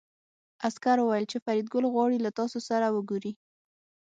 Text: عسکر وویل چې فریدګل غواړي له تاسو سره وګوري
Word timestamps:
عسکر 0.67 0.97
وویل 1.01 1.25
چې 1.31 1.37
فریدګل 1.45 1.83
غواړي 1.93 2.17
له 2.21 2.31
تاسو 2.39 2.57
سره 2.69 2.85
وګوري 2.95 3.31